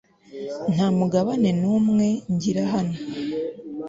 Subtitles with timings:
[0.73, 2.95] ntamugabane numwe ngira hano